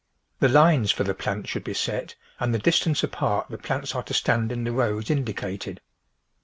[0.39, 4.01] The lines for the plants should be set and the distance apart the plants are
[4.01, 5.79] to stand in the rows indicated.